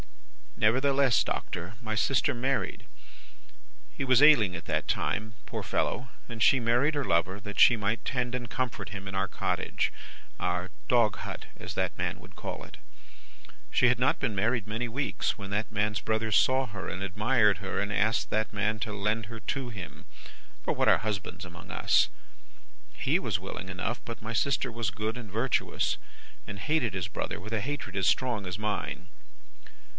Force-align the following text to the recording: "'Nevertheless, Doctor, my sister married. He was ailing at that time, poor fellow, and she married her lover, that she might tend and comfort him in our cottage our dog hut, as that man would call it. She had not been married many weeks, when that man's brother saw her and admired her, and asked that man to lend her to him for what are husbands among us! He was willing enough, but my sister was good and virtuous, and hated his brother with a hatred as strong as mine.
"'Nevertheless, 0.57 1.23
Doctor, 1.23 1.75
my 1.81 1.93
sister 1.95 2.33
married. 2.33 2.85
He 3.95 4.03
was 4.03 4.21
ailing 4.21 4.55
at 4.55 4.65
that 4.65 4.87
time, 4.87 5.35
poor 5.45 5.63
fellow, 5.63 6.09
and 6.27 6.41
she 6.41 6.59
married 6.59 6.93
her 6.95 7.03
lover, 7.03 7.39
that 7.39 7.59
she 7.59 7.75
might 7.77 8.03
tend 8.03 8.35
and 8.35 8.49
comfort 8.49 8.89
him 8.89 9.07
in 9.07 9.15
our 9.15 9.27
cottage 9.27 9.93
our 10.39 10.69
dog 10.87 11.17
hut, 11.17 11.45
as 11.55 11.73
that 11.75 11.97
man 11.97 12.19
would 12.19 12.35
call 12.35 12.63
it. 12.63 12.77
She 13.69 13.87
had 13.87 13.97
not 13.99 14.19
been 14.19 14.35
married 14.35 14.67
many 14.67 14.87
weeks, 14.87 15.37
when 15.37 15.49
that 15.51 15.71
man's 15.71 16.01
brother 16.01 16.31
saw 16.31 16.65
her 16.67 16.87
and 16.89 17.01
admired 17.03 17.59
her, 17.59 17.79
and 17.79 17.93
asked 17.93 18.29
that 18.31 18.53
man 18.53 18.79
to 18.79 18.93
lend 18.93 19.27
her 19.27 19.39
to 19.39 19.69
him 19.69 20.05
for 20.63 20.73
what 20.73 20.87
are 20.87 20.97
husbands 20.99 21.45
among 21.45 21.69
us! 21.71 22.09
He 22.93 23.19
was 23.19 23.39
willing 23.39 23.69
enough, 23.69 23.99
but 24.03 24.21
my 24.21 24.33
sister 24.33 24.71
was 24.71 24.89
good 24.91 25.15
and 25.17 25.31
virtuous, 25.31 25.97
and 26.47 26.57
hated 26.59 26.93
his 26.95 27.07
brother 27.07 27.39
with 27.39 27.53
a 27.53 27.61
hatred 27.61 27.95
as 27.95 28.07
strong 28.07 28.45
as 28.47 28.57
mine. 28.59 29.07